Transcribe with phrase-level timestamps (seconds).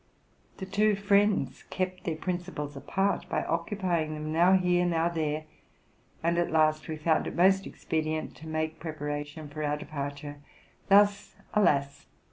[0.57, 5.45] The two friends kept their principals apart by occupying them, now here, now there,
[6.23, 10.39] and at last we found it most expedient to make preparation for departure.
[10.89, 12.07] Thus, alas!